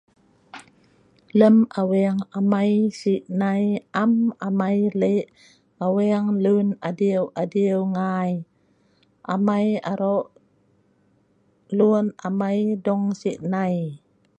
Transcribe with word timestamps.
Lem 1.39 1.55
aweng 1.79 2.21
amai 2.37 2.71
sinai 2.99 3.63
am 4.01 4.13
amai 4.47 4.77
leh 5.01 5.21
aweng 5.85 6.27
lun 6.43 6.67
adiu-adiu 6.87 7.77
ngai. 7.95 8.31
Amai 9.33 9.67
aro' 9.91 10.31
lun 11.77 12.05
amai 12.27 12.57
dong 12.85 13.05
sinai. 13.21 13.75